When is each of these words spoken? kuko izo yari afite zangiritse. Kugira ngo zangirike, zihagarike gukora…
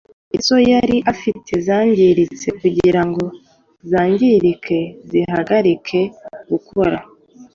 kuko 0.03 0.33
izo 0.37 0.57
yari 0.71 0.97
afite 1.13 1.51
zangiritse. 1.67 2.47
Kugira 2.59 3.01
ngo 3.07 3.23
zangirike, 3.89 4.79
zihagarike 5.09 6.01
gukora… 6.49 6.97